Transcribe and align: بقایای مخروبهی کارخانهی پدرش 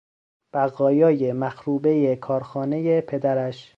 بقایای 0.53 1.33
مخروبهی 1.33 2.15
کارخانهی 2.15 3.01
پدرش 3.01 3.69